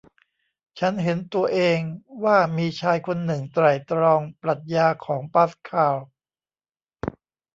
[0.79, 1.79] ฉันเห็นตัวเอง
[2.23, 5.97] ว่ามีชายคนหนึ่งไตร่ตรองปรัชญาของปาสคาล